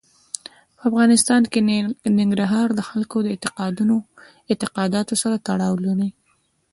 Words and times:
په 0.77 0.81
افغانستان 0.89 1.41
کې 1.51 1.59
ننګرهار 2.19 2.67
د 2.73 2.81
خلکو 2.89 3.17
د 3.23 3.27
اعتقاداتو 4.53 5.13
سره 5.21 5.35
تړاو 5.47 5.75
لري. 5.85 6.09